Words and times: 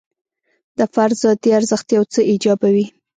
د 0.77 0.79
فرد 0.93 1.15
ذاتي 1.23 1.49
ارزښت 1.59 1.87
یو 1.97 2.03
څه 2.13 2.19
ایجابوي. 2.31 2.85